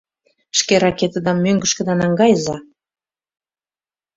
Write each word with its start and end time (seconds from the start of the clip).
—Шке 0.59 0.75
ракетыдам 0.83 1.37
мӧҥгышкыда 1.45 1.93
наҥгайыза! 1.99 2.57